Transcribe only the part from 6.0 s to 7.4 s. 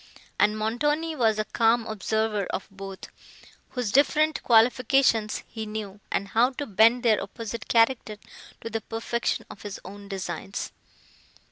and how to bend their